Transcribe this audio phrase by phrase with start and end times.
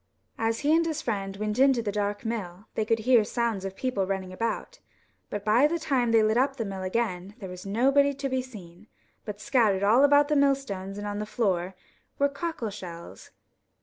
[0.39, 3.75] As he and his friend went into the dark mill they could hear sounds of
[3.75, 4.79] people running about,
[5.29, 8.41] but by the time they lit up the mill again there was nobody to be
[8.41, 8.87] seen,
[9.25, 11.75] but scattered all about the millstones and on the floor
[12.17, 13.29] were cockle shells.